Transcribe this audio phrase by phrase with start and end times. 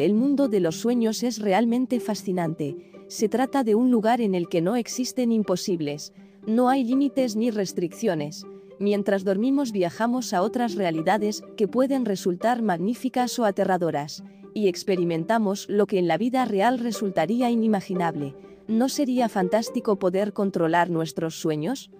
[0.00, 2.74] El mundo de los sueños es realmente fascinante.
[3.08, 6.14] Se trata de un lugar en el que no existen imposibles,
[6.46, 8.46] no hay límites ni restricciones.
[8.78, 14.24] Mientras dormimos viajamos a otras realidades que pueden resultar magníficas o aterradoras,
[14.54, 18.34] y experimentamos lo que en la vida real resultaría inimaginable.
[18.68, 21.90] ¿No sería fantástico poder controlar nuestros sueños?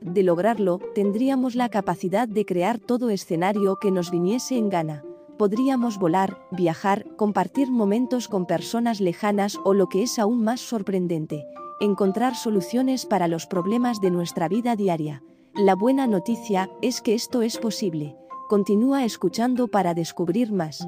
[0.00, 5.04] De lograrlo, tendríamos la capacidad de crear todo escenario que nos viniese en gana
[5.38, 11.46] podríamos volar, viajar, compartir momentos con personas lejanas o lo que es aún más sorprendente,
[11.80, 15.22] encontrar soluciones para los problemas de nuestra vida diaria.
[15.54, 18.16] La buena noticia es que esto es posible.
[18.48, 20.86] Continúa escuchando para descubrir más.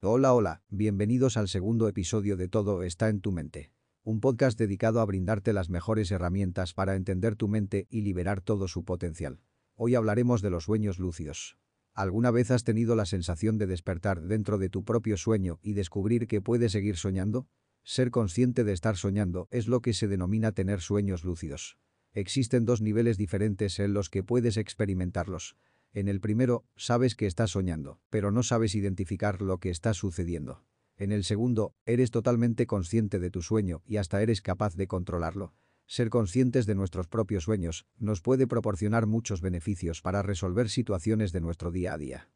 [0.00, 3.72] Hola, hola, bienvenidos al segundo episodio de Todo está en tu mente.
[4.04, 8.66] Un podcast dedicado a brindarte las mejores herramientas para entender tu mente y liberar todo
[8.66, 9.38] su potencial.
[9.74, 11.56] Hoy hablaremos de los sueños lúcidos.
[11.94, 16.26] ¿Alguna vez has tenido la sensación de despertar dentro de tu propio sueño y descubrir
[16.26, 17.48] que puedes seguir soñando?
[17.82, 21.78] Ser consciente de estar soñando es lo que se denomina tener sueños lúcidos.
[22.14, 25.56] Existen dos niveles diferentes en los que puedes experimentarlos.
[25.94, 30.64] En el primero, sabes que estás soñando, pero no sabes identificar lo que está sucediendo.
[30.96, 35.54] En el segundo, eres totalmente consciente de tu sueño y hasta eres capaz de controlarlo.
[35.86, 41.40] Ser conscientes de nuestros propios sueños nos puede proporcionar muchos beneficios para resolver situaciones de
[41.40, 42.28] nuestro día a día.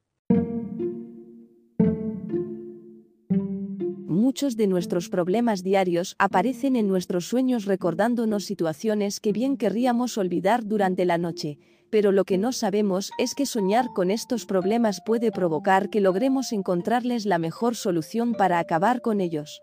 [4.06, 10.66] Muchos de nuestros problemas diarios aparecen en nuestros sueños recordándonos situaciones que bien querríamos olvidar
[10.66, 11.58] durante la noche,
[11.90, 16.52] pero lo que no sabemos es que soñar con estos problemas puede provocar que logremos
[16.52, 19.62] encontrarles la mejor solución para acabar con ellos.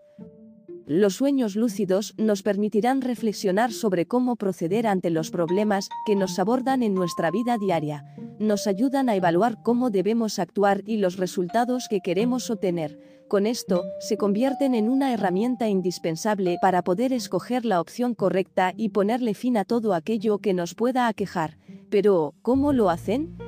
[0.86, 6.82] Los sueños lúcidos nos permitirán reflexionar sobre cómo proceder ante los problemas que nos abordan
[6.82, 8.04] en nuestra vida diaria.
[8.38, 12.98] Nos ayudan a evaluar cómo debemos actuar y los resultados que queremos obtener.
[13.28, 18.90] Con esto, se convierten en una herramienta indispensable para poder escoger la opción correcta y
[18.90, 21.56] ponerle fin a todo aquello que nos pueda aquejar.
[21.88, 23.38] Pero, ¿cómo lo hacen?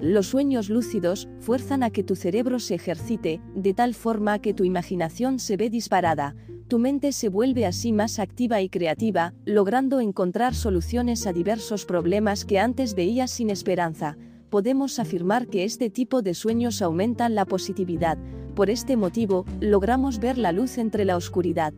[0.00, 4.64] Los sueños lúcidos fuerzan a que tu cerebro se ejercite, de tal forma que tu
[4.64, 6.34] imaginación se ve disparada,
[6.68, 12.44] tu mente se vuelve así más activa y creativa, logrando encontrar soluciones a diversos problemas
[12.44, 14.16] que antes veías sin esperanza.
[14.50, 18.18] Podemos afirmar que este tipo de sueños aumentan la positividad,
[18.54, 21.74] por este motivo, logramos ver la luz entre la oscuridad.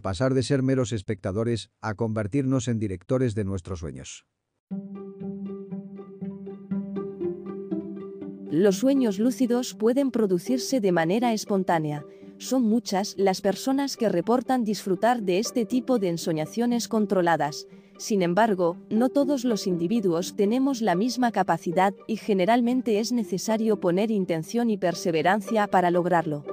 [0.00, 4.26] Pasar de ser meros espectadores a convertirnos en directores de nuestros sueños.
[8.50, 12.04] Los sueños lúcidos pueden producirse de manera espontánea.
[12.38, 17.68] Son muchas las personas que reportan disfrutar de este tipo de ensoñaciones controladas.
[17.96, 24.10] Sin embargo, no todos los individuos tenemos la misma capacidad y generalmente es necesario poner
[24.10, 26.44] intención y perseverancia para lograrlo.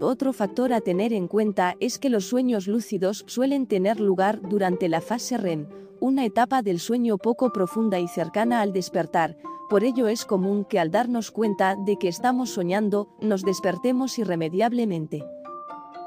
[0.00, 4.90] Otro factor a tener en cuenta es que los sueños lúcidos suelen tener lugar durante
[4.90, 5.68] la fase REM,
[6.00, 9.38] una etapa del sueño poco profunda y cercana al despertar,
[9.74, 15.24] por ello es común que al darnos cuenta de que estamos soñando, nos despertemos irremediablemente.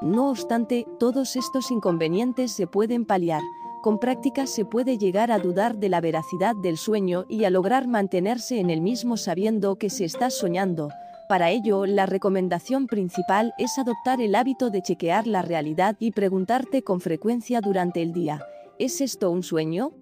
[0.00, 3.42] No obstante, todos estos inconvenientes se pueden paliar.
[3.82, 7.88] Con práctica se puede llegar a dudar de la veracidad del sueño y a lograr
[7.88, 10.88] mantenerse en el mismo sabiendo que se está soñando.
[11.28, 16.82] Para ello, la recomendación principal es adoptar el hábito de chequear la realidad y preguntarte
[16.82, 18.40] con frecuencia durante el día,
[18.78, 19.92] ¿es esto un sueño?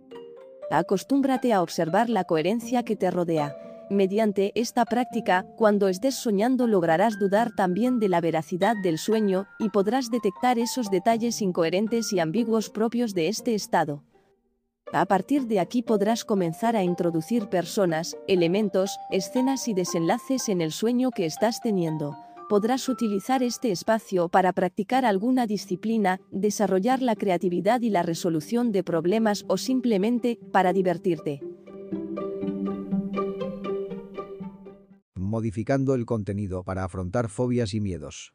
[0.71, 3.57] Acostúmbrate a observar la coherencia que te rodea.
[3.89, 9.69] Mediante esta práctica, cuando estés soñando lograrás dudar también de la veracidad del sueño y
[9.69, 14.03] podrás detectar esos detalles incoherentes y ambiguos propios de este estado.
[14.93, 20.73] A partir de aquí podrás comenzar a introducir personas, elementos, escenas y desenlaces en el
[20.73, 22.17] sueño que estás teniendo
[22.49, 28.85] podrás utilizar este espacio para practicar alguna disciplina, desarrollar la creatividad y la resolución de
[28.85, 31.41] problemas o simplemente para divertirte.
[35.15, 38.33] Modificando el contenido para afrontar fobias y miedos.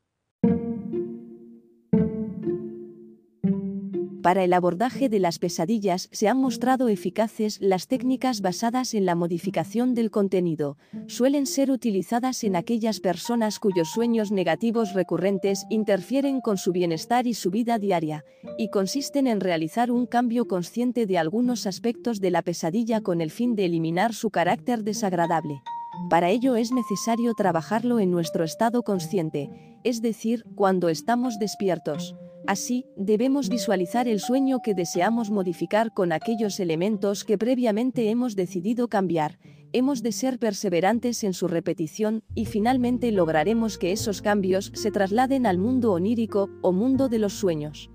[4.21, 9.15] Para el abordaje de las pesadillas se han mostrado eficaces las técnicas basadas en la
[9.15, 10.77] modificación del contenido.
[11.07, 17.33] Suelen ser utilizadas en aquellas personas cuyos sueños negativos recurrentes interfieren con su bienestar y
[17.33, 18.23] su vida diaria,
[18.59, 23.31] y consisten en realizar un cambio consciente de algunos aspectos de la pesadilla con el
[23.31, 25.63] fin de eliminar su carácter desagradable.
[26.09, 29.50] Para ello es necesario trabajarlo en nuestro estado consciente,
[29.83, 32.15] es decir, cuando estamos despiertos
[32.47, 38.88] Así, debemos visualizar el sueño que deseamos modificar con aquellos elementos que previamente hemos decidido
[38.88, 39.38] cambiar.
[39.73, 45.45] Hemos de ser perseverantes en su repetición y finalmente lograremos que esos cambios se trasladen
[45.45, 47.89] al mundo onírico o mundo de los sueños.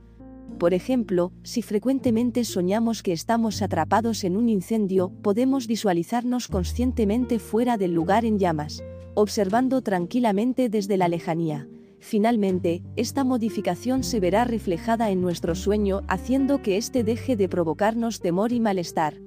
[0.58, 7.76] Por ejemplo, si frecuentemente soñamos que estamos atrapados en un incendio, podemos visualizarnos conscientemente fuera
[7.76, 8.82] del lugar en llamas,
[9.14, 11.68] observando tranquilamente desde la lejanía.
[12.08, 18.20] Finalmente, esta modificación se verá reflejada en nuestro sueño haciendo que éste deje de provocarnos
[18.20, 19.20] temor y malestar.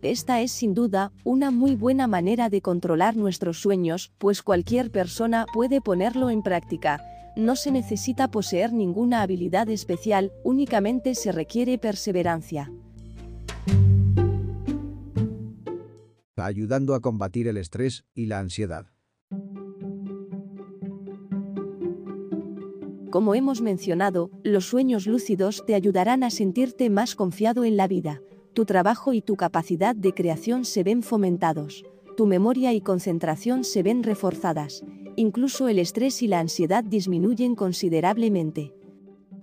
[0.00, 5.44] Esta es sin duda una muy buena manera de controlar nuestros sueños, pues cualquier persona
[5.52, 6.98] puede ponerlo en práctica.
[7.36, 12.72] No se necesita poseer ninguna habilidad especial, únicamente se requiere perseverancia.
[16.36, 18.93] Ayudando a combatir el estrés y la ansiedad.
[23.14, 28.20] Como hemos mencionado, los sueños lúcidos te ayudarán a sentirte más confiado en la vida.
[28.54, 31.84] Tu trabajo y tu capacidad de creación se ven fomentados.
[32.16, 34.82] Tu memoria y concentración se ven reforzadas.
[35.14, 38.74] Incluso el estrés y la ansiedad disminuyen considerablemente.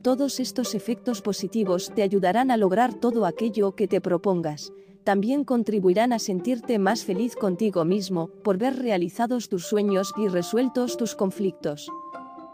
[0.02, 4.74] Todos estos efectos positivos te ayudarán a lograr todo aquello que te propongas.
[5.06, 10.98] También contribuirán a sentirte más feliz contigo mismo por ver realizados tus sueños y resueltos
[10.98, 11.90] tus conflictos.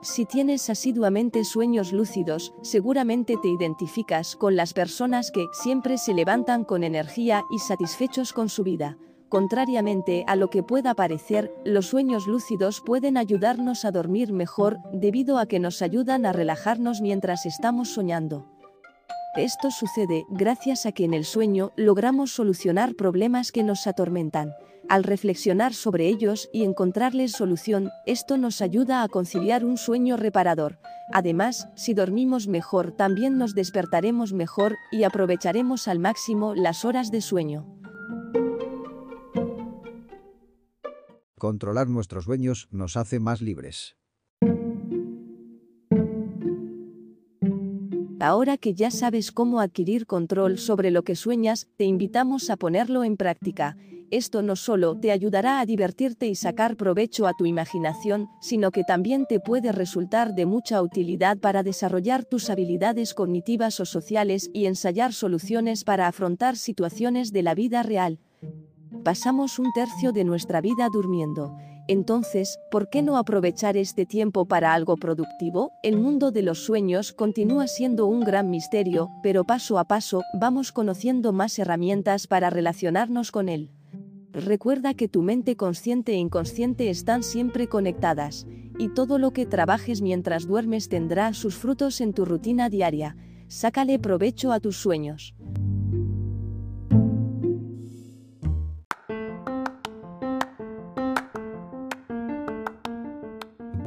[0.02, 6.66] Si tienes asiduamente sueños lúcidos, seguramente te identificas con las personas que siempre se levantan
[6.66, 8.98] con energía y satisfechos con su vida.
[9.28, 15.40] Contrariamente a lo que pueda parecer, los sueños lúcidos pueden ayudarnos a dormir mejor debido
[15.40, 18.46] a que nos ayudan a relajarnos mientras estamos soñando.
[19.36, 24.54] Esto sucede gracias a que en el sueño logramos solucionar problemas que nos atormentan.
[24.90, 30.80] Al reflexionar sobre ellos y encontrarles solución, esto nos ayuda a conciliar un sueño reparador.
[31.12, 37.22] Además, si dormimos mejor también nos despertaremos mejor y aprovecharemos al máximo las horas de
[37.22, 37.66] sueño.
[41.38, 43.98] Controlar nuestros sueños nos hace más libres.
[48.20, 53.04] Ahora que ya sabes cómo adquirir control sobre lo que sueñas, te invitamos a ponerlo
[53.04, 53.78] en práctica.
[54.10, 58.84] Esto no solo te ayudará a divertirte y sacar provecho a tu imaginación, sino que
[58.84, 64.66] también te puede resultar de mucha utilidad para desarrollar tus habilidades cognitivas o sociales y
[64.66, 68.20] ensayar soluciones para afrontar situaciones de la vida real.
[69.04, 71.56] Pasamos un tercio de nuestra vida durmiendo.
[71.90, 75.72] Entonces, ¿por qué no aprovechar este tiempo para algo productivo?
[75.84, 80.74] El mundo de los sueños continúa siendo un gran misterio, pero paso a paso vamos
[80.74, 83.72] conociendo más herramientas para relacionarnos con él.
[84.34, 88.46] Recuerda que tu mente consciente e inconsciente están siempre conectadas,
[88.78, 93.16] y todo lo que trabajes mientras duermes tendrá sus frutos en tu rutina diaria.
[93.48, 95.37] Sácale provecho a tus sueños.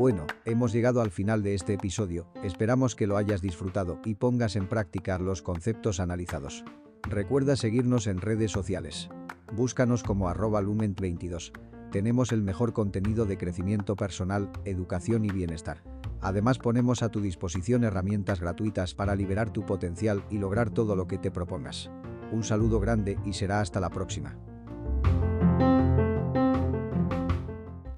[0.01, 4.57] Bueno, hemos llegado al final de este episodio, esperamos que lo hayas disfrutado y pongas
[4.57, 6.65] en práctica los conceptos analizados.
[7.03, 9.11] Recuerda seguirnos en redes sociales.
[9.55, 11.53] Búscanos como arroba lumen22.
[11.93, 15.83] Tenemos el mejor contenido de crecimiento personal, educación y bienestar.
[16.23, 21.09] Además ponemos a tu disposición herramientas gratuitas para liberar tu potencial y lograr todo lo
[21.09, 21.91] que te propongas.
[22.33, 24.35] Un saludo grande y será hasta la próxima.